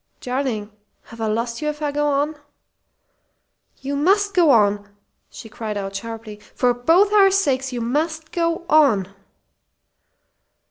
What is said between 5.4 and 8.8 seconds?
cried out, sharply. "For both our sakes you must go